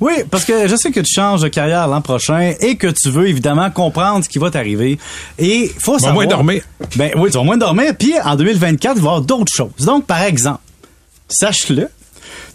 Oui, 0.00 0.12
parce 0.30 0.44
que 0.44 0.66
je 0.66 0.76
sais 0.76 0.90
que 0.90 1.00
tu 1.00 1.12
changes 1.12 1.42
de 1.42 1.48
carrière 1.48 1.86
l'an 1.86 2.00
prochain 2.00 2.54
et 2.58 2.76
que 2.76 2.86
tu 2.86 3.10
veux 3.10 3.28
évidemment 3.28 3.70
comprendre 3.70 4.24
ce 4.24 4.28
qui 4.28 4.38
va 4.38 4.50
t'arriver. 4.50 4.98
Et 5.38 5.70
faut 5.78 5.98
savoir. 5.98 6.14
moins 6.14 6.26
dormir. 6.26 6.62
Ben 6.96 7.12
oui, 7.16 7.30
tu 7.30 7.36
vas 7.36 7.44
moins 7.44 7.58
dormir. 7.58 7.94
Puis 7.98 8.14
en 8.24 8.34
2024, 8.34 8.96
il 8.96 9.02
va 9.02 9.04
y 9.04 9.08
avoir 9.08 9.20
d'autres 9.20 9.52
choses. 9.54 9.84
Donc, 9.84 10.06
par 10.06 10.22
exemple, 10.22 10.60
sache-le, 11.28 11.88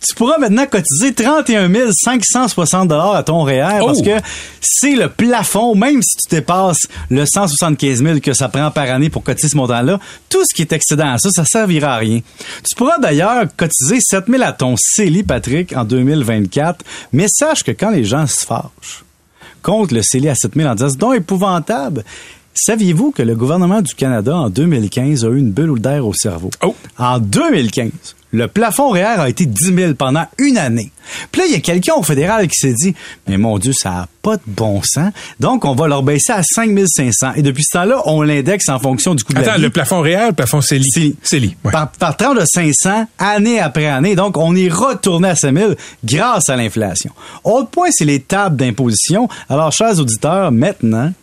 tu 0.08 0.16
pourras 0.16 0.38
maintenant 0.38 0.66
cotiser 0.66 1.14
31 1.14 1.70
560 1.91 2.88
dollars 2.88 3.16
à 3.16 3.23
ton 3.23 3.44
REER 3.44 3.80
parce 3.86 4.00
Oh! 4.00 4.04
que 4.04 4.18
c'est 4.62 4.95
le 4.95 5.09
plafond, 5.09 5.76
même 5.76 6.02
si 6.04 6.18
tu 6.18 6.36
dépasses 6.36 6.88
le 7.09 7.26
175 7.26 8.04
000 8.04 8.20
que 8.20 8.34
ça 8.34 8.50
prend 8.50 8.70
par 8.72 8.90
année 8.90 9.09
pour 9.09 9.23
cotiser 9.23 9.50
ce 9.50 9.58
montant-là, 9.58 10.00
tout 10.30 10.44
ce 10.45 10.54
qui 10.54 10.62
est 10.62 10.73
excédent 10.73 11.14
à 11.14 11.18
ça, 11.18 11.30
ça 11.31 11.45
servira 11.45 11.94
à 11.95 11.98
rien. 11.98 12.20
Tu 12.68 12.76
pourras 12.76 12.98
d'ailleurs 13.00 13.45
cotiser 13.58 14.00
7 14.02 14.26
000 14.30 14.44
à 14.44 14.52
ton 14.52 14.76
CELI, 14.78 15.23
Patrick, 15.23 15.76
en 15.76 15.86
2024, 15.86 16.84
mais 17.14 17.28
sache 17.28 17.64
que 17.64 17.72
quand 17.72 17.90
les 17.90 18.03
gens 18.03 18.28
se 18.28 18.45
fâchent 18.45 19.03
contre 19.62 19.94
le 19.95 20.02
CELI 20.03 20.30
à 20.30 20.36
7 20.36 20.53
000 20.56 20.70
en 20.70 20.76
disant 20.76 20.95
donc 20.98 21.16
épouvantable, 21.16 22.03
Saviez-vous 22.58 23.12
que 23.12 23.22
le 23.22 23.36
gouvernement 23.36 23.81
du 23.81 23.94
Canada, 23.95 24.34
en 24.34 24.50
2015, 24.50 25.26
a 25.26 25.28
eu 25.28 25.40
une 25.40 25.52
bulle 25.52 25.78
d'air 25.81 26.08
au 26.08 26.14
cerveau? 26.14 26.50
Oh. 26.64 26.73
En 26.98 27.20
2015, 27.20 27.92
le 28.35 28.48
plafond 28.48 28.89
REER 28.89 29.20
a 29.20 29.30
été 29.30 29.45
10 29.45 29.73
000 29.75 29.94
pendant 29.95 30.25
une 30.38 30.58
année. 30.58 30.91
Puis 31.31 31.41
là, 31.41 31.47
il 31.47 31.53
y 31.53 31.55
a 31.55 31.59
quelqu'un 31.59 31.94
au 31.95 32.03
fédéral 32.03 32.47
qui 32.47 32.58
s'est 32.58 32.73
dit, 32.73 32.95
mais 33.28 33.38
mon 33.38 33.58
Dieu, 33.59 33.73
ça 33.73 33.89
n'a 33.89 34.08
pas 34.22 34.38
de 34.38 34.41
bon 34.47 34.81
sens. 34.83 35.11
Donc, 35.39 35.66
on 35.66 35.75
va 35.75 35.88
leur 35.88 36.03
baisser 36.03 36.33
à 36.33 36.41
5 36.44 36.72
500. 36.86 37.33
Et 37.36 37.41
depuis 37.41 37.63
ce 37.63 37.78
temps-là, 37.78 38.02
on 38.06 38.22
l'indexe 38.22 38.69
en 38.69 38.80
fonction 38.80 39.16
du 39.16 39.23
coût 39.23 39.33
de 39.33 39.39
la 39.39 39.45
Attends, 39.45 39.56
vie. 39.58 39.61
le 39.61 39.69
plafond 39.69 40.02
réel, 40.02 40.30
le 40.30 40.33
plafond 40.33 40.61
CELI. 40.61 41.16
CELI. 41.22 41.56
Ouais. 41.63 41.72
Par, 41.72 41.91
par 41.91 42.17
tranche 42.17 42.38
de 42.39 42.45
500, 42.45 43.08
année 43.19 43.59
après 43.59 43.86
année. 43.86 44.16
Donc, 44.16 44.38
on 44.38 44.56
est 44.56 44.69
retourné 44.69 45.30
à 45.30 45.36
5 45.36 45.56
000 45.56 45.72
grâce 46.03 46.50
à 46.50 46.56
l'inflation. 46.56 47.11
Autre 47.44 47.69
point, 47.69 47.89
c'est 47.91 48.06
les 48.06 48.19
tables 48.19 48.56
d'imposition. 48.56 49.30
Alors, 49.50 49.72
chers 49.72 50.00
auditeurs, 50.00 50.52
maintenant, 50.52 51.13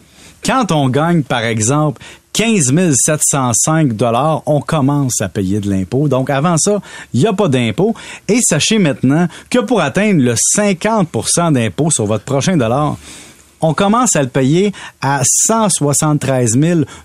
quand 0.45 0.73
on 0.73 0.89
gagne, 0.89 1.23
par 1.23 1.43
exemple, 1.45 2.01
15 2.33 2.73
705 2.95 3.93
dollars, 3.95 4.43
on 4.47 4.61
commence 4.61 5.21
à 5.21 5.29
payer 5.29 5.61
de 5.61 5.71
l'impôt. 5.71 6.09
Donc, 6.09 6.31
avant 6.31 6.57
ça, 6.57 6.81
il 7.13 7.21
n'y 7.21 7.27
a 7.27 7.33
pas 7.33 7.49
d'impôt. 7.49 7.95
Et 8.29 8.41
sachez 8.41 8.79
maintenant 8.79 9.29
que 9.51 9.59
pour 9.59 9.81
atteindre 9.81 10.23
le 10.23 10.35
50% 10.57 11.53
d'impôt 11.53 11.91
sur 11.91 12.07
votre 12.07 12.25
prochain 12.25 12.57
dollar, 12.57 12.97
on 13.63 13.75
commence 13.75 14.17
à 14.17 14.23
le 14.23 14.29
payer 14.29 14.73
à 15.01 15.23
173 15.25 16.59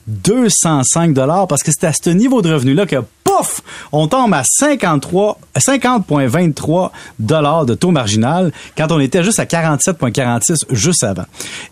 205 0.07 1.13
dollars 1.13 1.47
parce 1.47 1.61
que 1.61 1.71
c'est 1.71 1.85
à 1.85 1.93
ce 1.93 2.09
niveau 2.09 2.41
de 2.41 2.51
revenu-là 2.51 2.87
que 2.87 2.97
pouf, 3.23 3.61
on 3.91 4.07
tombe 4.07 4.33
à 4.33 4.41
53 4.43 5.39
50,23 5.55 6.89
dollars 7.19 7.65
de 7.65 7.75
taux 7.75 7.91
marginal 7.91 8.51
quand 8.75 8.91
on 8.91 8.99
était 8.99 9.23
juste 9.23 9.39
à 9.39 9.45
47,46 9.45 10.63
juste 10.71 11.03
avant. 11.03 11.25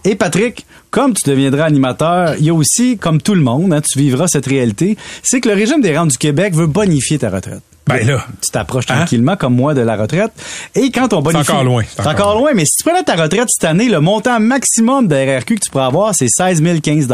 Et 0.04 0.16
Patrick, 0.16 0.66
comme 0.96 1.14
tu 1.14 1.30
deviendras 1.30 1.66
animateur, 1.66 2.36
il 2.40 2.46
y 2.46 2.50
a 2.50 2.54
aussi, 2.54 2.98
comme 2.98 3.22
tout 3.22 3.36
le 3.36 3.42
monde, 3.42 3.74
hein, 3.74 3.82
tu 3.82 4.00
vivras 4.00 4.30
cette 4.30 4.46
réalité, 4.46 4.96
c'est 5.24 5.42
que 5.42 5.50
le 5.50 5.56
régime 5.56 5.82
des 5.82 5.96
rentes 5.98 6.12
du 6.12 6.18
Québec 6.18 6.54
veut 6.54 6.68
bonifier 6.68 7.20
ta 7.20 7.30
retraite. 7.30 7.75
Ben 7.88 8.06
là. 8.08 8.26
Tu 8.42 8.52
t'approches 8.52 8.86
Hein? 8.90 8.98
tranquillement, 8.98 9.36
comme 9.36 9.56
moi, 9.56 9.74
de 9.74 9.82
la 9.82 9.96
retraite. 9.96 10.32
Et 10.74 10.90
quand 10.92 11.14
on 11.14 11.22
bonifie... 11.22 11.52
encore 11.52 11.64
loin, 11.64 11.84
C'est 11.88 12.08
encore 12.08 12.38
loin, 12.38 12.52
mais 12.54 12.66
si 12.66 12.78
tu 12.78 12.84
prenais 12.84 13.04
ta 13.04 13.16
retraite 13.16 13.48
cette 13.48 13.64
année, 13.64 13.90
le 13.90 14.00
montant 14.00 14.40
maximum 14.40 15.08
de 15.08 15.16
RRQ 15.16 15.56
que 15.56 15.66
tu 15.66 15.70
pourrais 15.70 15.86
avoir, 15.86 16.16
c'est 16.16 16.28
16 16.28 16.64
015 16.82 17.08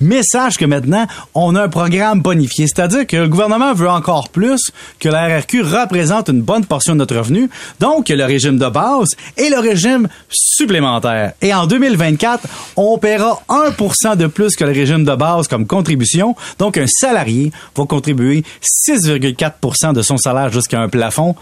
Mais 0.00 0.22
sache 0.22 0.56
que 0.56 0.64
maintenant, 0.64 1.06
on 1.34 1.54
a 1.56 1.64
un 1.64 1.68
programme 1.68 2.20
bonifié. 2.20 2.66
C'est-à-dire 2.66 3.06
que 3.06 3.16
le 3.16 3.28
gouvernement 3.28 3.74
veut 3.74 3.88
encore 3.88 4.28
plus 4.28 4.70
que 5.00 5.08
la 5.08 5.26
RRQ 5.26 5.62
représente 5.62 6.28
une 6.28 6.42
bonne 6.42 6.64
portion 6.64 6.92
de 6.92 6.98
notre 6.98 7.16
revenu. 7.16 7.50
Donc, 7.80 8.08
le 8.08 8.24
régime 8.24 8.58
de 8.58 8.68
base 8.68 9.08
et 9.36 9.48
le 9.50 9.58
régime 9.58 10.08
supplémentaire. 10.28 11.32
Et 11.42 11.52
en 11.52 11.66
2024, 11.66 12.46
on 12.76 12.98
paiera 12.98 13.40
1% 13.48 14.16
de 14.16 14.26
plus 14.26 14.54
que 14.54 14.64
le 14.64 14.72
régime 14.72 15.04
de 15.04 15.14
base 15.14 15.48
comme 15.48 15.66
contribution. 15.66 16.36
Donc, 16.58 16.76
un 16.76 16.86
salarié 16.86 17.52
va 17.76 17.84
contribuer 17.84 18.44
6,4 18.62 19.52
de 19.92 20.02
son 20.02 20.16
salaire 20.16 20.50
jusqu'à 20.52 20.80
un 20.80 20.88
plafond 20.88 21.34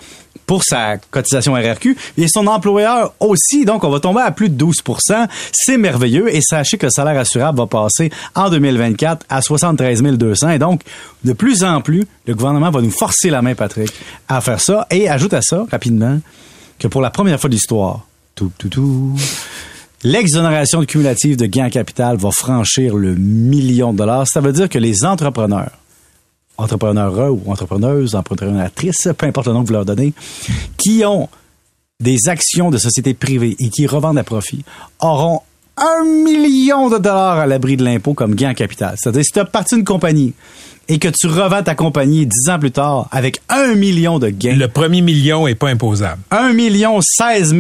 pour 0.47 0.63
sa 0.65 0.97
cotisation 0.97 1.55
RRQ 1.55 1.97
et 2.17 2.29
son 2.29 2.47
employeur 2.47 3.13
aussi. 3.21 3.65
Donc, 3.65 3.85
on 3.85 3.91
va 3.91 4.01
tomber 4.01 4.21
à 4.21 4.31
plus 4.31 4.49
de 4.49 4.65
12% 4.65 5.27
C'est 5.53 5.77
merveilleux 5.77 6.35
et 6.35 6.41
sachez 6.41 6.79
que 6.79 6.87
le 6.87 6.91
salaire 6.91 7.19
assurable 7.19 7.59
va 7.59 7.67
passer 7.67 8.11
en 8.35 8.49
2024 8.49 9.27
à 9.29 9.43
73 9.43 10.03
200. 10.03 10.51
Et 10.51 10.59
donc, 10.59 10.83
de 11.25 11.33
plus 11.33 11.65
en 11.65 11.81
plus, 11.81 12.07
le 12.27 12.35
gouvernement 12.35 12.71
va 12.71 12.81
nous 12.81 12.91
forcer 12.91 13.31
la 13.31 13.43
main, 13.43 13.55
Patrick, 13.55 13.93
à 14.29 14.41
faire 14.41 14.61
ça. 14.61 14.87
Et 14.91 15.09
ajoute 15.09 15.35
à 15.35 15.43
ça, 15.43 15.67
rapidement, 15.71 16.21
que 16.79 16.89
pour 16.89 17.01
la 17.01 17.11
première 17.11 17.41
fois 17.41 17.49
de 17.49 17.55
l'histoire, 17.55 18.07
tout, 18.35 18.53
tout, 18.59 18.69
tout, 18.69 19.15
l'exonération 20.05 20.85
cumulative 20.85 21.37
de 21.37 21.47
gains 21.47 21.67
en 21.67 21.71
capital 21.71 22.17
va 22.17 22.31
franchir 22.31 22.95
le 22.95 23.15
million 23.15 23.93
de 23.93 23.99
dollars. 23.99 24.29
Ça 24.29 24.41
veut 24.41 24.53
dire 24.53 24.69
que 24.69 24.79
les 24.79 25.05
entrepreneurs 25.05 25.71
entrepreneurs 26.59 27.33
ou 27.33 27.51
entrepreneuses, 27.51 28.15
entrepreneuratrices, 28.15 29.09
peu 29.17 29.27
importe 29.27 29.49
le 29.49 29.53
nom 29.53 29.63
que 29.63 29.69
vous 29.69 29.73
leur 29.73 29.85
donnez, 29.85 30.13
qui 30.77 31.05
ont 31.05 31.29
des 32.01 32.29
actions 32.29 32.71
de 32.71 32.79
sociétés 32.79 33.15
privées 33.15 33.57
et 33.59 33.71
qui 33.71 33.87
revendent 33.87 34.19
à 34.19 34.25
profit, 34.25 34.65
auront 35.01 35.43
un 35.77 36.05
million 36.05 36.89
de 36.89 36.99
dollars 36.99 37.39
à 37.39 37.47
l'abri 37.47 37.77
de 37.77 37.85
l'impôt 37.85 38.15
comme 38.15 38.35
gain 38.35 38.51
en 38.51 38.55
capital. 38.55 38.95
C'est-à-dire, 38.99 39.25
si 39.25 39.33
tu 39.33 39.39
as 39.41 39.45
parti 39.45 39.75
d'une 39.75 39.85
compagnie 39.85 40.33
et 40.89 40.99
que 41.01 41.09
tu 41.09 41.27
revends 41.27 41.65
ta 41.65 41.75
compagnie 41.75 42.27
dix 42.27 42.49
ans 42.49 42.61
plus 42.61 42.71
tard 42.71 43.09
avec 43.11 43.41
un 43.49 43.75
million 43.75 44.21
de 44.21 44.29
gains, 44.29 44.55
Le 44.55 44.69
premier 44.69 45.01
million 45.01 45.49
est 45.49 45.57
pas 45.57 45.69
imposable. 45.69 46.21
1 46.31 46.53
million 46.53 47.01
16 47.03 47.53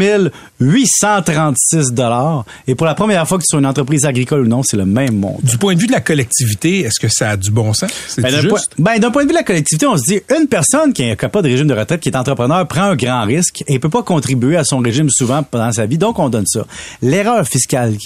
836 0.60 1.92
dollars. 1.92 2.44
Et 2.68 2.74
pour 2.76 2.86
la 2.86 2.94
première 2.94 3.26
fois 3.26 3.38
que 3.38 3.42
tu 3.48 3.56
es 3.56 3.58
une 3.58 3.66
entreprise 3.66 4.04
agricole 4.04 4.42
ou 4.42 4.46
non, 4.48 4.62
c'est 4.62 4.76
le 4.76 4.86
même 4.86 5.16
monde. 5.16 5.38
Du 5.42 5.58
point 5.58 5.74
de 5.74 5.80
vue 5.80 5.86
de 5.88 5.92
la 5.92 6.00
collectivité, 6.00 6.80
est-ce 6.80 7.00
que 7.00 7.08
ça 7.08 7.30
a 7.30 7.36
du 7.36 7.50
bon 7.50 7.72
sens? 7.74 7.90
C'est 8.08 8.22
Ben, 8.22 8.30
d'un 8.30 8.40
juste? 8.42 8.48
point, 8.48 8.60
ben, 8.78 8.98
d'un 9.00 9.10
point 9.10 9.22
de 9.24 9.28
vue 9.28 9.32
de 9.34 9.38
la 9.38 9.44
collectivité, 9.44 9.86
on 9.86 9.96
se 9.96 10.04
dit, 10.04 10.20
une 10.38 10.46
personne 10.46 10.92
qui 10.92 11.04
n'a 11.06 11.16
pas 11.16 11.42
de 11.42 11.48
régime 11.48 11.66
de 11.66 11.74
retraite, 11.74 12.00
qui 12.00 12.08
est 12.08 12.16
entrepreneur, 12.16 12.66
prend 12.68 12.82
un 12.84 12.96
grand 12.96 13.24
risque 13.24 13.64
et 13.66 13.78
peut 13.80 13.88
pas 13.90 14.02
contribuer 14.04 14.56
à 14.56 14.62
son 14.64 14.78
régime 14.78 15.10
souvent 15.10 15.42
pendant 15.42 15.72
sa 15.72 15.84
vie, 15.86 15.98
donc 15.98 16.18
on 16.20 16.28
donne 16.28 16.46
ça. 16.46 16.64
L'erreur 17.02 17.44
fiscale 17.46 17.96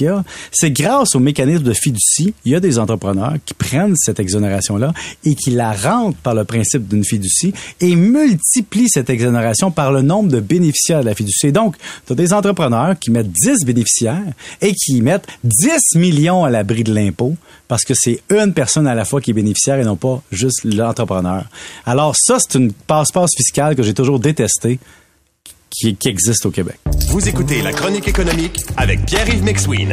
c'est 0.53 0.71
grâce 0.71 1.15
au 1.15 1.21
mécanisme 1.21 1.62
de 1.62 1.72
fiducie, 1.72 2.34
il 2.44 2.53
y 2.53 2.55
a 2.55 2.61
des 2.61 2.78
entrepreneurs 2.78 3.34
qui 3.44 3.55
prennent 3.55 3.94
cette 3.97 4.21
exonération-là 4.21 4.93
et 5.25 5.34
qui 5.34 5.50
la 5.50 5.72
rentrent 5.72 6.19
par 6.19 6.34
le 6.34 6.44
principe 6.44 6.88
d'une 6.88 7.05
fiducie 7.05 7.53
et 7.81 7.97
multiplient 7.97 8.89
cette 8.89 9.10
exonération 9.10 9.71
par 9.71 9.93
le 9.93 10.03
nombre 10.03 10.31
de 10.31 10.41
bénéficiaires 10.41 11.00
de 11.00 11.06
la 11.06 11.15
fiducie. 11.15 11.53
Donc, 11.53 11.77
tu 12.06 12.12
as 12.12 12.16
des 12.16 12.33
entrepreneurs 12.33 12.99
qui 12.99 13.10
mettent 13.10 13.33
10 13.33 13.65
bénéficiaires 13.65 14.22
et 14.60 14.75
qui 14.75 15.00
mettent 15.03 15.27
10 15.44 15.97
millions 15.97 16.44
à 16.44 16.50
l'abri 16.50 16.84
de 16.84 16.93
l'impôt 16.93 17.37
parce 17.69 17.84
que 17.84 17.94
c'est 17.94 18.21
une 18.31 18.53
personne 18.53 18.89
à 18.89 18.94
la 18.94 19.05
fois 19.05 19.21
qui 19.21 19.31
est 19.31 19.34
bénéficiaire 19.34 19.78
et 19.78 19.84
non 19.84 19.97
pas 19.97 20.22
juste 20.33 20.65
l'entrepreneur. 20.65 21.44
Alors 21.87 22.15
ça, 22.16 22.39
c'est 22.41 22.59
une 22.59 22.72
passe-passe 22.72 23.31
fiscale 23.37 23.77
que 23.77 23.83
j'ai 23.83 23.94
toujours 23.94 24.19
détestée 24.19 24.81
qui, 25.71 25.97
existe 26.05 26.47
au 26.47 26.51
Québec. 26.51 26.79
Vous 27.09 27.29
écoutez 27.29 27.63
la 27.63 27.73
chronique 27.73 28.09
économique 28.09 28.61
avec 28.77 29.07
Pierre-Yves 29.07 29.45
McSween. 29.45 29.93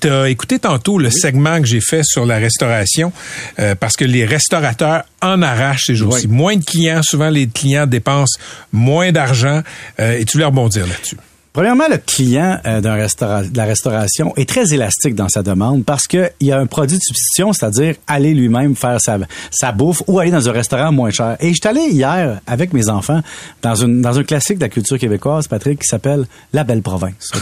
Tu 0.00 0.08
as 0.08 0.28
écouté 0.28 0.58
tantôt 0.58 0.98
le 0.98 1.10
segment 1.10 1.60
que 1.60 1.66
j'ai 1.66 1.80
fait 1.80 2.02
sur 2.04 2.24
la 2.26 2.38
restauration 2.38 3.12
euh, 3.58 3.74
parce 3.74 3.96
que 3.96 4.04
les 4.04 4.24
restaurateurs 4.24 5.04
en 5.20 5.42
arrachent 5.42 5.86
ces 5.86 5.94
jours-ci. 5.94 6.26
Oui. 6.26 6.32
Moins 6.32 6.56
de 6.56 6.64
clients, 6.64 7.02
souvent 7.02 7.30
les 7.30 7.46
clients 7.48 7.86
dépensent 7.86 8.38
moins 8.72 9.12
d'argent 9.12 9.62
euh, 9.98 10.18
et 10.18 10.24
tu 10.24 10.36
voulais 10.36 10.46
rebondir 10.46 10.86
là-dessus. 10.86 11.16
Premièrement, 11.52 11.88
le 11.90 11.98
client 11.98 12.60
euh, 12.64 12.80
d'un 12.80 12.94
restaurant, 12.94 13.42
de 13.42 13.56
la 13.56 13.64
restauration 13.64 14.32
est 14.36 14.48
très 14.48 14.72
élastique 14.72 15.16
dans 15.16 15.28
sa 15.28 15.42
demande 15.42 15.84
parce 15.84 16.06
qu'il 16.06 16.30
y 16.40 16.52
a 16.52 16.58
un 16.58 16.66
produit 16.66 16.96
de 16.96 17.02
substitution, 17.02 17.52
c'est-à-dire 17.52 17.96
aller 18.06 18.34
lui-même 18.34 18.76
faire 18.76 19.00
sa, 19.00 19.18
sa 19.50 19.72
bouffe 19.72 20.00
ou 20.06 20.20
aller 20.20 20.30
dans 20.30 20.48
un 20.48 20.52
restaurant 20.52 20.92
moins 20.92 21.10
cher. 21.10 21.36
Et 21.40 21.48
je 21.48 21.54
suis 21.54 21.68
allé 21.68 21.88
hier 21.90 22.40
avec 22.46 22.72
mes 22.72 22.88
enfants 22.88 23.20
dans, 23.62 23.74
une, 23.74 24.00
dans 24.00 24.16
un 24.16 24.22
classique 24.22 24.58
de 24.58 24.64
la 24.64 24.68
culture 24.68 24.96
québécoise, 24.96 25.48
Patrick, 25.48 25.80
qui 25.80 25.88
s'appelle 25.88 26.26
La 26.52 26.62
Belle 26.62 26.82
Province. 26.82 27.32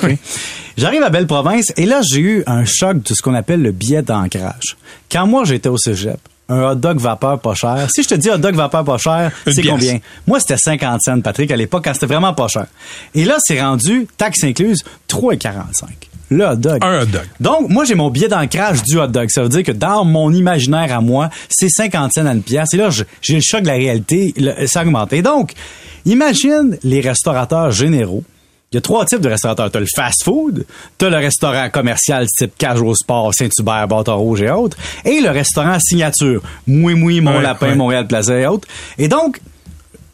J'arrive 0.78 1.02
à 1.02 1.10
Belle 1.10 1.26
Province 1.26 1.74
et 1.76 1.84
là, 1.84 2.00
j'ai 2.00 2.20
eu 2.20 2.44
un 2.46 2.64
choc 2.64 3.02
de 3.02 3.12
ce 3.12 3.20
qu'on 3.20 3.34
appelle 3.34 3.60
le 3.60 3.72
billet 3.72 4.00
d'ancrage. 4.00 4.78
Quand 5.12 5.26
moi, 5.26 5.44
j'étais 5.44 5.68
au 5.68 5.76
cégep, 5.76 6.18
un 6.48 6.62
hot 6.62 6.74
dog 6.76 6.98
vapeur 6.98 7.38
pas 7.40 7.54
cher. 7.54 7.88
Si 7.94 8.02
je 8.02 8.08
te 8.08 8.14
dis 8.14 8.30
hot 8.30 8.38
dog 8.38 8.54
vapeur 8.54 8.84
pas 8.84 8.98
cher, 8.98 9.30
c'est 9.46 9.62
combien? 9.70 9.98
Moi, 10.26 10.40
c'était 10.40 10.56
50 10.56 11.00
cents, 11.02 11.20
Patrick, 11.20 11.50
à 11.50 11.56
l'époque, 11.56 11.84
quand 11.84 11.94
c'était 11.94 12.06
vraiment 12.06 12.32
pas 12.34 12.48
cher. 12.48 12.66
Et 13.14 13.24
là, 13.24 13.36
c'est 13.40 13.60
rendu, 13.60 14.06
taxe 14.16 14.42
incluse, 14.44 14.82
3,45. 15.08 15.84
Le 16.30 16.44
hot 16.46 16.56
dog. 16.56 16.78
Un 16.82 17.02
hot 17.02 17.06
dog. 17.06 17.22
Donc, 17.40 17.68
moi, 17.70 17.84
j'ai 17.84 17.94
mon 17.94 18.10
billet 18.10 18.28
d'ancrage 18.28 18.82
du 18.82 18.98
hot 18.98 19.06
dog. 19.06 19.28
Ça 19.30 19.42
veut 19.42 19.48
dire 19.48 19.62
que 19.62 19.72
dans 19.72 20.04
mon 20.04 20.30
imaginaire 20.32 20.94
à 20.96 21.00
moi, 21.00 21.30
c'est 21.48 21.68
50 21.70 22.12
cents 22.12 22.26
à 22.26 22.32
une 22.32 22.42
pièce. 22.42 22.74
Et 22.74 22.76
là, 22.76 22.90
j'ai 23.22 23.34
le 23.34 23.40
choc 23.42 23.62
de 23.62 23.66
la 23.68 23.74
réalité. 23.74 24.34
le- 24.36 24.66
ça 24.66 24.82
augmente. 24.82 25.12
Et 25.14 25.22
donc, 25.22 25.52
imagine 26.04 26.76
les 26.82 27.00
restaurateurs 27.00 27.70
généraux. 27.70 28.24
Il 28.70 28.76
y 28.76 28.78
a 28.78 28.80
trois 28.82 29.06
types 29.06 29.20
de 29.20 29.28
restaurateurs. 29.30 29.70
T'as 29.70 29.80
le 29.80 29.86
fast-food, 29.86 30.66
t'as 30.98 31.08
le 31.08 31.16
restaurant 31.16 31.70
commercial 31.70 32.26
type 32.26 32.52
au 32.82 32.94
Sport, 32.94 33.32
Saint-Hubert, 33.34 33.88
Bâton 33.88 34.16
Rouge 34.16 34.42
et 34.42 34.50
autres, 34.50 34.76
et 35.06 35.20
le 35.20 35.30
restaurant 35.30 35.78
signature, 35.80 36.42
Moui 36.66 36.94
Moui, 36.94 37.20
Mon 37.22 37.36
Ouais, 37.36 37.42
Lapin, 37.42 37.68
ouais. 37.68 37.76
Montréal 37.76 38.06
Plaza 38.06 38.38
et 38.38 38.46
autres. 38.46 38.68
Et 38.98 39.08
donc, 39.08 39.40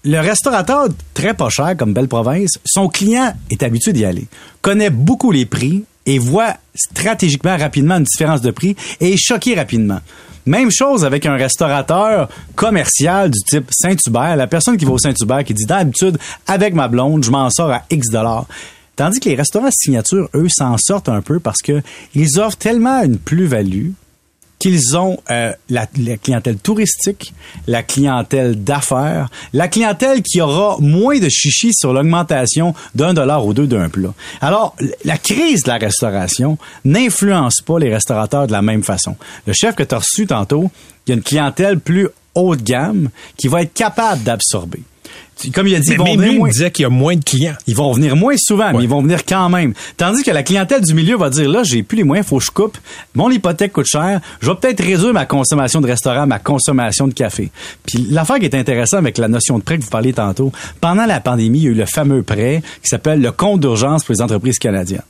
le 0.05 0.21
restaurateur 0.21 0.87
très 1.15 1.35
pas 1.35 1.49
cher 1.49 1.77
comme 1.77 1.95
Belle 1.95 2.07
Province, 2.09 2.59
son 2.65 2.89
client 2.89 3.35
est 3.51 3.63
habitué 3.65 3.93
d'y 3.93 4.05
aller, 4.05 4.29
connaît 4.63 4.91
beaucoup 4.91 5.33
les 5.33 5.47
prix 5.47 5.85
et 6.07 6.19
voit 6.19 6.55
stratégiquement 6.75 7.57
rapidement 7.57 7.97
une 7.97 8.05
différence 8.05 8.41
de 8.41 8.51
prix 8.51 8.77
et 9.01 9.15
est 9.15 9.17
choqué 9.17 9.55
rapidement. 9.55 10.01
Même 10.47 10.71
chose 10.71 11.05
avec 11.05 11.25
un 11.25 11.37
restaurateur 11.37 12.29
commercial 12.55 13.31
du 13.31 13.39
type 13.49 13.71
Saint-Hubert, 13.71 14.37
la 14.37 14.47
personne 14.47 14.77
qui 14.77 14.85
va 14.85 14.93
au 14.93 14.99
Saint-Hubert 14.99 15.43
qui 15.45 15.55
dit 15.55 15.65
d'habitude 15.65 16.19
avec 16.47 16.75
ma 16.75 16.89
blonde, 16.89 17.25
je 17.25 17.31
m'en 17.31 17.49
sors 17.49 17.71
à 17.71 17.83
X 17.91 18.11
dollars. 18.11 18.47
Tandis 18.97 19.21
que 19.21 19.29
les 19.29 19.35
restaurants 19.35 19.71
signature, 19.73 20.29
eux, 20.35 20.49
s'en 20.49 20.77
sortent 20.79 21.09
un 21.09 21.23
peu 21.23 21.41
parce 21.41 21.63
que 21.63 21.83
ils 22.15 22.39
offrent 22.39 22.59
tellement 22.59 23.03
une 23.03 23.19
plus-value 23.19 23.91
qu'ils 24.65 24.97
ont 24.97 25.19
euh, 25.31 25.53
la, 25.69 25.87
clientèle 26.17 26.57
touristique, 26.57 27.35
la 27.67 27.83
clientèle 27.83 28.65
d'affaires, 28.65 29.29
la 29.53 29.69
clientèle 29.69 30.23
qui 30.23 30.41
aura 30.41 30.79
moins 30.81 31.19
de 31.19 31.29
chichis 31.29 31.75
sur 31.75 31.93
l'augmentation 31.93 32.75
d'un 32.95 33.13
dollar 33.13 33.45
ou 33.45 33.53
deux 33.53 33.67
d'un 33.67 33.91
plat. 33.91 34.15
Alors, 34.41 34.75
la 35.05 35.19
crise 35.19 35.65
de 35.65 35.69
la 35.69 35.77
restauration 35.77 36.57
n'influence 36.87 37.61
pas 37.61 37.79
les 37.79 37.93
restaurateurs 37.93 38.47
de 38.47 38.53
la 38.53 38.63
même 38.63 38.83
façon. 38.83 39.17
Le 39.47 39.53
chef 39.53 39.75
que 39.75 39.83
tu 39.83 39.95
as 39.95 39.99
reçu 39.99 40.27
tantôt, 40.27 40.71
il 41.07 41.11
y 41.11 41.13
a 41.13 41.17
une 41.17 41.23
clientèle 41.23 41.79
plus 41.79 42.09
haut 42.35 42.57
de 42.57 42.63
gamme 42.63 43.11
qui 43.37 43.49
va 43.49 43.61
être 43.61 43.75
capable 43.75 44.23
d'absorber. 44.23 44.81
Comme 45.53 45.67
il 45.67 45.75
a 45.75 45.81
dit, 45.81 45.91
Mais 45.91 45.95
ils 45.97 45.99
vont 45.99 46.17
venir 46.17 46.33
moins- 46.39 46.49
disait 46.49 46.71
qu'il 46.71 46.85
y 46.85 46.87
a 46.87 46.91
moins 46.91 47.17
de 47.17 47.25
clients. 47.25 47.57
ils 47.67 47.75
vont 47.75 47.93
venir 47.93 48.15
moins 48.17 48.35
souvent, 48.39 48.73
mais 48.73 48.85
ils 48.85 48.89
vont 48.89 49.03
venir 49.03 49.25
quand 49.27 49.49
même. 49.49 49.75
Tandis 49.97 50.23
que 50.23 50.31
la 50.31 50.43
clientèle 50.45 50.81
du 50.81 50.95
milieu 50.95 51.17
va 51.17 51.29
dire, 51.29 51.49
là, 51.51 51.63
j'ai 51.65 51.83
plus 51.83 51.97
les 51.97 52.05
moyens, 52.05 52.27
faut 52.29 52.39
que 52.39 52.45
je 52.45 52.51
coupe. 52.51 52.79
Mon 53.15 53.29
hypothèque 53.31 53.73
coûte 53.73 53.87
cher. 53.87 54.21
Je 54.41 54.49
vais 54.49 54.55
peut-être 54.57 54.83
réduire 54.83 55.13
ma 55.13 55.27
consommation 55.27 55.81
de 55.81 55.87
restaurant, 55.89 56.27
ma 56.27 56.39
consommation 56.39 57.09
de 57.09 57.13
café. 57.15 57.51
Puis 57.85 58.07
l'affaire 58.11 58.39
qui 58.39 58.45
est 58.45 58.55
intéressante 58.55 59.01
avec 59.01 59.19
la 59.19 59.29
notion 59.29 59.59
de 59.59 59.65
prêt 59.65 59.77
que 59.77 59.83
vous 59.85 59.91
parliez 59.91 60.13
tantôt, 60.13 60.53
pendant 60.81 61.05
la 61.05 61.21
pandémie, 61.21 61.59
il 61.59 61.65
y 61.65 61.69
a 61.69 61.71
eu 61.71 61.75
le 61.75 61.87
fameux 61.87 62.23
prêt 62.23 62.63
qui 62.83 62.89
s'appelle 62.89 63.21
le 63.21 63.33
compte 63.33 63.61
d'urgence 63.61 64.05
pour 64.05 64.15
les 64.15 64.23
entreprises 64.23 64.59
canadiennes. 64.59 65.03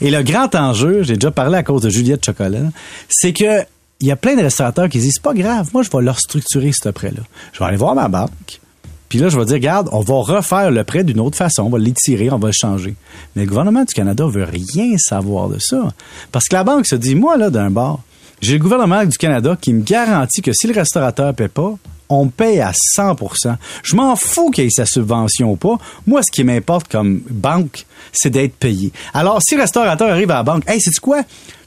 Et 0.00 0.10
le 0.10 0.22
grand 0.22 0.52
enjeu, 0.56 1.04
j'ai 1.04 1.14
déjà 1.14 1.30
parlé 1.30 1.56
à 1.56 1.62
cause 1.62 1.82
de 1.82 1.88
Juliette 1.90 2.24
Chocolat, 2.24 2.58
c'est 3.08 3.32
que 3.32 3.62
il 4.02 4.08
y 4.08 4.10
a 4.10 4.16
plein 4.16 4.34
de 4.34 4.42
restaurateurs 4.42 4.88
qui 4.88 4.98
disent, 4.98 5.12
c'est 5.16 5.22
pas 5.22 5.34
grave, 5.34 5.68
moi, 5.74 5.82
je 5.82 5.90
vais 5.90 6.02
leur 6.02 6.18
structurer 6.18 6.70
ce 6.72 6.88
prêt-là. 6.88 7.22
Je 7.52 7.58
vais 7.58 7.66
aller 7.66 7.76
voir 7.76 7.94
ma 7.94 8.08
banque. 8.08 8.60
Puis 9.10 9.18
là, 9.18 9.28
je 9.28 9.36
vais 9.36 9.44
dire, 9.44 9.54
regarde, 9.54 9.88
on 9.92 10.00
va 10.00 10.14
refaire 10.14 10.70
le 10.70 10.84
prêt 10.84 11.02
d'une 11.02 11.18
autre 11.18 11.36
façon, 11.36 11.64
on 11.64 11.68
va 11.68 11.78
l'étirer, 11.78 12.30
on 12.30 12.38
va 12.38 12.48
le 12.48 12.54
changer. 12.54 12.94
Mais 13.34 13.42
le 13.42 13.48
gouvernement 13.48 13.84
du 13.84 13.92
Canada 13.92 14.24
veut 14.26 14.44
rien 14.44 14.96
savoir 14.98 15.48
de 15.48 15.58
ça. 15.58 15.92
Parce 16.30 16.46
que 16.46 16.54
la 16.54 16.62
banque 16.62 16.86
se 16.86 16.94
dit, 16.94 17.16
moi, 17.16 17.36
là, 17.36 17.50
d'un 17.50 17.70
bar, 17.70 17.98
j'ai 18.40 18.54
le 18.54 18.60
gouvernement 18.60 19.04
du 19.04 19.18
Canada 19.18 19.58
qui 19.60 19.74
me 19.74 19.82
garantit 19.82 20.42
que 20.42 20.52
si 20.52 20.68
le 20.68 20.74
restaurateur 20.74 21.34
paie 21.34 21.48
pas, 21.48 21.74
on 22.10 22.28
paye 22.28 22.60
à 22.60 22.72
100% 22.72 23.56
Je 23.82 23.96
m'en 23.96 24.16
fous 24.16 24.50
qu'il 24.50 24.64
y 24.64 24.66
ait 24.66 24.70
sa 24.70 24.84
subvention 24.84 25.52
ou 25.52 25.56
pas. 25.56 25.78
Moi, 26.06 26.22
ce 26.22 26.30
qui 26.30 26.44
m'importe 26.44 26.90
comme 26.90 27.22
banque, 27.30 27.86
c'est 28.12 28.30
d'être 28.30 28.54
payé. 28.56 28.92
Alors, 29.14 29.40
si 29.42 29.54
le 29.54 29.62
restaurateur 29.62 30.10
arrive 30.10 30.30
à 30.30 30.34
la 30.34 30.42
banque, 30.42 30.64
hey, 30.68 30.80
c'est 30.80 30.98
quoi? 31.00 31.22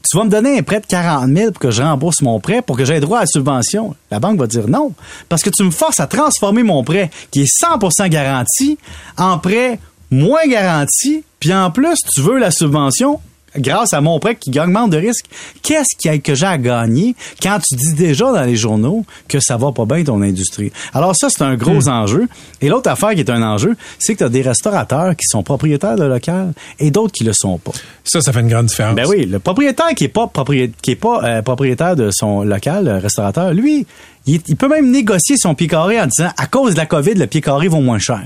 Tu 0.08 0.18
vas 0.18 0.24
me 0.24 0.30
donner 0.30 0.58
un 0.58 0.62
prêt 0.62 0.80
de 0.80 0.86
40 0.86 1.34
000 1.34 1.52
pour 1.52 1.60
que 1.60 1.70
je 1.70 1.82
rembourse 1.82 2.20
mon 2.20 2.38
prêt, 2.38 2.60
pour 2.60 2.76
que 2.76 2.84
j'aie 2.84 3.00
droit 3.00 3.18
à 3.18 3.22
la 3.22 3.26
subvention. 3.26 3.96
La 4.10 4.20
banque 4.20 4.38
va 4.38 4.46
dire 4.46 4.68
non. 4.68 4.92
Parce 5.30 5.42
que 5.42 5.48
tu 5.48 5.64
me 5.64 5.70
forces 5.70 5.98
à 5.98 6.06
transformer 6.06 6.62
mon 6.62 6.84
prêt, 6.84 7.10
qui 7.30 7.42
est 7.42 7.64
100% 7.64 8.08
garanti, 8.10 8.78
en 9.16 9.38
prêt 9.38 9.78
moins 10.10 10.46
garanti, 10.46 11.24
puis 11.40 11.52
en 11.52 11.70
plus, 11.70 11.98
tu 12.14 12.20
veux 12.20 12.38
la 12.38 12.50
subvention 12.50 13.20
grâce 13.56 13.92
à 13.92 14.00
mon 14.00 14.18
prêt 14.18 14.36
qui 14.36 14.58
augmente 14.58 14.90
de 14.90 14.98
risque. 14.98 15.26
Qu'est-ce 15.62 15.96
qu'il 15.96 16.10
y 16.10 16.14
a 16.14 16.18
que 16.18 16.34
j'ai 16.34 16.46
à 16.46 16.58
gagner 16.58 17.14
quand 17.42 17.58
tu 17.60 17.74
dis 17.76 17.94
déjà 17.94 18.32
dans 18.32 18.42
les 18.42 18.56
journaux 18.56 19.04
que 19.28 19.40
ça 19.40 19.56
va 19.56 19.72
pas 19.72 19.84
bien 19.84 20.04
ton 20.04 20.22
industrie? 20.22 20.72
Alors 20.92 21.14
ça, 21.16 21.28
c'est 21.30 21.42
un 21.42 21.56
gros 21.56 21.88
enjeu. 21.88 22.28
Et 22.60 22.68
l'autre 22.68 22.90
affaire 22.90 23.10
qui 23.10 23.20
est 23.20 23.30
un 23.30 23.42
enjeu, 23.42 23.76
c'est 23.98 24.14
que 24.14 24.18
tu 24.18 24.24
as 24.24 24.28
des 24.28 24.42
restaurateurs 24.42 25.16
qui 25.16 25.26
sont 25.26 25.42
propriétaires 25.42 25.96
de 25.96 26.04
local 26.04 26.52
et 26.78 26.90
d'autres 26.90 27.12
qui 27.12 27.24
le 27.24 27.32
sont 27.32 27.58
pas. 27.58 27.72
Ça, 28.04 28.20
ça 28.20 28.32
fait 28.32 28.40
une 28.40 28.48
grande 28.48 28.66
différence. 28.66 28.94
Ben 28.94 29.06
oui, 29.08 29.26
le 29.26 29.38
propriétaire 29.38 29.94
qui 29.96 30.04
est 30.04 30.08
pas 30.08 30.26
propriétaire, 30.26 30.76
qui 30.82 30.92
est 30.92 30.96
pas 30.96 31.22
euh, 31.24 31.42
propriétaire 31.42 31.96
de 31.96 32.10
son 32.12 32.42
local, 32.42 32.84
le 32.84 32.98
restaurateur, 32.98 33.52
lui, 33.52 33.86
il, 34.26 34.40
il 34.46 34.56
peut 34.56 34.68
même 34.68 34.90
négocier 34.90 35.36
son 35.36 35.54
pied 35.54 35.66
carré 35.66 36.00
en 36.00 36.06
disant 36.06 36.30
à 36.36 36.46
cause 36.46 36.74
de 36.74 36.78
la 36.78 36.86
COVID, 36.86 37.14
le 37.14 37.26
pied 37.26 37.40
carré 37.40 37.68
vaut 37.68 37.80
moins 37.80 37.98
cher. 37.98 38.22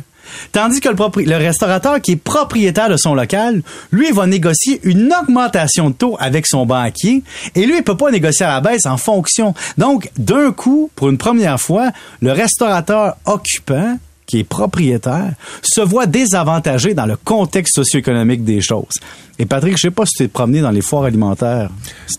Tandis 0.53 0.81
que 0.81 0.89
le, 0.89 1.37
restaurateur 1.37 2.01
qui 2.01 2.13
est 2.13 2.17
propriétaire 2.17 2.89
de 2.89 2.97
son 2.97 3.15
local, 3.15 3.63
lui, 3.91 4.09
il 4.09 4.15
va 4.15 4.27
négocier 4.27 4.81
une 4.83 5.13
augmentation 5.13 5.91
de 5.91 5.95
taux 5.95 6.17
avec 6.21 6.47
son 6.47 6.67
banquier 6.67 7.23
et 7.55 7.67
lui, 7.67 7.77
il 7.79 7.83
peut 7.83 7.97
pas 7.97 8.11
négocier 8.11 8.47
à 8.47 8.55
la 8.55 8.61
baisse 8.61 8.87
en 8.87 8.97
fonction. 8.97 9.55
Donc, 9.77 10.11
d'un 10.19 10.53
coup, 10.53 10.91
pour 10.95 11.09
une 11.09 11.19
première 11.19 11.61
fois, 11.61 11.91
le 12.21 12.33
restaurateur 12.33 13.17
occupant 13.27 13.99
qui 14.29 14.41
est 14.41 14.45
propriétaire, 14.45 15.33
se 15.63 15.81
voit 15.81 16.07
désavantagé 16.07 16.93
dans 16.93 17.07
le 17.07 17.17
contexte 17.17 17.75
socio-économique 17.77 18.45
des 18.45 18.61
choses. 18.61 19.01
Et 19.39 19.47
Patrick, 19.47 19.77
je 19.79 19.89
sais 19.89 19.91
pas 19.91 20.05
si 20.05 20.13
tu 20.13 20.19
t'es 20.25 20.29
promené 20.29 20.61
dans 20.61 20.71
les 20.71 20.83
foires 20.83 21.05
alimentaires 21.05 21.71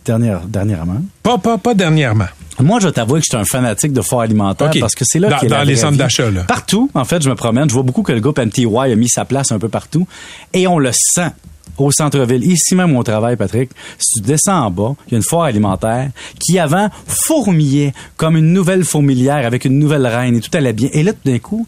dernière, 0.04 0.42
dernièrement. 0.42 1.02
Pas, 1.22 1.38
pas, 1.38 1.60
pas 1.60 1.76
dernièrement. 1.76 2.26
Moi, 2.62 2.80
je 2.80 2.90
t'avoue 2.90 3.16
que 3.16 3.20
je 3.22 3.26
suis 3.30 3.38
un 3.38 3.46
fanatique 3.46 3.94
de 3.94 4.02
foires 4.02 4.22
alimentaires 4.22 4.70
OK. 4.70 4.80
parce 4.80 4.96
que 4.96 5.06
c'est 5.06 5.20
là 5.20 5.30
Dans- 5.30 5.38
qu'il 5.38 5.50
y 5.50 5.52
a 5.52 5.56
dans 5.56 5.60
la 5.60 5.66
les 5.66 5.76
centres 5.76 5.98
d'achat, 5.98 6.30
là. 6.30 6.44
Partout, 6.44 6.90
en 6.94 7.06
fait, 7.06 7.22
je 7.24 7.30
me 7.30 7.36
promène. 7.36 7.70
Je 7.70 7.74
vois 7.74 7.84
beaucoup 7.84 8.04
que 8.04 8.12
le 8.12 8.20
groupe 8.20 8.40
MTY 8.40 8.66
a 8.76 8.96
mis 8.96 9.10
sa 9.10 9.26
place 9.26 9.52
un 9.52 9.60
peu 9.60 9.70
partout. 9.70 10.08
Et 10.54 10.68
on 10.68 10.78
le 10.80 10.92
sent 10.94 11.30
au 11.78 11.92
centre-ville. 11.92 12.44
Ici 12.44 12.76
même 12.76 12.94
où 12.96 13.00
on 13.00 13.04
travaille, 13.04 13.38
Patrick, 13.38 13.70
si 13.98 14.20
tu 14.20 14.28
descends 14.28 14.66
en 14.66 14.72
bas, 14.72 14.96
il 15.08 15.12
y 15.12 15.16
a 15.16 15.18
une 15.18 15.24
foire 15.24 15.44
alimentaire 15.44 16.10
qui 16.40 16.60
avant 16.60 16.90
fourmillait 17.08 17.94
comme 18.18 18.36
une 18.36 18.52
nouvelle 18.54 18.84
fourmilière 18.84 19.46
avec 19.46 19.64
une 19.66 19.80
nouvelle 19.80 20.06
reine 20.06 20.36
et 20.36 20.42
tout 20.42 20.56
allait 20.58 20.74
bien. 20.74 20.90
Et 20.92 21.04
là, 21.04 21.14
tout 21.14 21.20
d'un 21.30 21.40
coup, 21.40 21.66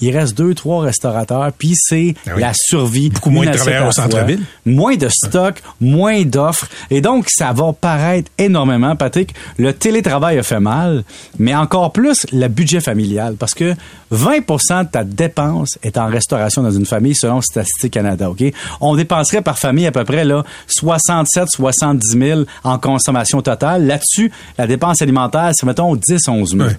il 0.00 0.16
reste 0.16 0.36
deux, 0.36 0.54
trois 0.54 0.82
restaurateurs, 0.82 1.50
puis 1.56 1.72
c'est 1.76 2.14
Ah 2.26 2.32
oui. 2.34 2.40
la 2.40 2.52
survie. 2.54 3.10
Beaucoup 3.10 3.30
moins 3.30 3.46
de 3.46 3.52
travailleurs 3.52 3.88
au 3.88 3.92
centre-ville. 3.92 4.40
Moins 4.66 4.96
de 4.96 5.08
stock, 5.08 5.62
moins 5.80 6.22
d'offres. 6.22 6.66
Et 6.90 7.00
donc, 7.00 7.26
ça 7.28 7.52
va 7.52 7.72
paraître 7.72 8.30
énormément, 8.38 8.96
Patrick. 8.96 9.34
Le 9.56 9.72
télétravail 9.72 10.38
a 10.38 10.42
fait 10.42 10.60
mal, 10.60 11.04
mais 11.38 11.54
encore 11.54 11.92
plus 11.92 12.26
le 12.32 12.48
budget 12.48 12.80
familial. 12.80 13.36
Parce 13.38 13.54
que 13.54 13.74
20% 14.12 14.84
de 14.84 14.88
ta 14.90 15.04
dépense 15.04 15.78
est 15.82 15.96
en 15.98 16.06
restauration 16.06 16.62
dans 16.62 16.70
une 16.72 16.86
famille 16.86 17.14
selon 17.14 17.40
Statistique 17.40 17.92
Canada, 17.92 18.30
OK? 18.30 18.42
On 18.80 18.96
dépenserait 18.96 19.42
par 19.42 19.58
famille 19.58 19.86
à 19.86 19.92
peu 19.92 20.04
près, 20.04 20.24
là, 20.24 20.44
67, 20.66 21.48
70 21.50 22.18
000 22.18 22.40
en 22.64 22.78
consommation 22.78 23.42
totale. 23.42 23.86
Là-dessus, 23.86 24.30
la 24.58 24.66
dépense 24.66 25.02
alimentaire, 25.02 25.50
c'est, 25.54 25.66
mettons, 25.66 25.94
10, 25.96 26.28
11 26.28 26.50
000. 26.50 26.62
Ouais. 26.64 26.76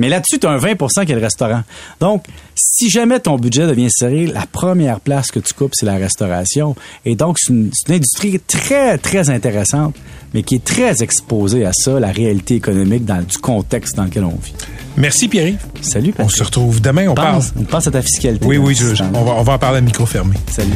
Mais 0.00 0.08
là-dessus, 0.08 0.38
tu 0.38 0.46
as 0.46 0.50
un 0.50 0.56
20% 0.58 1.04
qui 1.04 1.12
est 1.12 1.14
le 1.14 1.20
restaurant. 1.20 1.62
Donc, 2.00 2.24
si 2.56 2.88
jamais 2.88 3.20
ton 3.20 3.36
budget 3.36 3.66
devient 3.66 3.90
serré, 3.90 4.26
la 4.26 4.46
première 4.50 4.98
place 4.98 5.30
que 5.30 5.38
tu 5.40 5.52
coupes, 5.52 5.72
c'est 5.74 5.84
la 5.86 5.96
restauration. 5.96 6.74
Et 7.04 7.14
donc, 7.16 7.36
c'est 7.38 7.52
une, 7.52 7.70
c'est 7.72 7.88
une 7.90 7.96
industrie 7.96 8.40
très, 8.40 8.96
très 8.96 9.28
intéressante, 9.28 9.94
mais 10.32 10.42
qui 10.42 10.54
est 10.54 10.64
très 10.64 11.02
exposée 11.02 11.66
à 11.66 11.72
ça, 11.74 12.00
la 12.00 12.12
réalité 12.12 12.54
économique 12.54 13.04
dans 13.04 13.20
du 13.22 13.36
contexte 13.38 13.96
dans 13.96 14.04
lequel 14.04 14.24
on 14.24 14.30
vit. 14.42 14.54
Merci, 14.96 15.28
Pierre. 15.28 15.54
Salut, 15.82 16.10
On 16.14 16.22
Patrick. 16.22 16.36
se 16.38 16.42
retrouve 16.44 16.80
demain. 16.80 17.08
On 17.08 17.14
parle. 17.14 17.34
Pense, 17.36 17.52
on 17.58 17.64
pense 17.64 17.86
à 17.86 17.90
ta 17.90 18.00
fiscalité. 18.02 18.46
Oui, 18.46 18.56
oui, 18.56 18.74
je- 18.74 19.02
on, 19.14 19.22
va, 19.24 19.32
on 19.32 19.42
va 19.42 19.52
en 19.52 19.58
parler 19.58 19.78
à 19.78 19.80
micro 19.82 20.06
fermé. 20.06 20.34
Salut. 20.50 20.70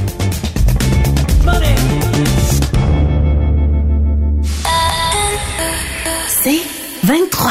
C'est 6.28 6.60
23. 7.04 7.50